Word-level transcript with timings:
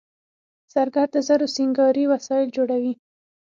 زرګر 0.73 1.07
د 1.13 1.17
زرو 1.27 1.45
سینګاري 1.55 2.05
وسایل 2.13 2.49
جوړوي 2.57 2.93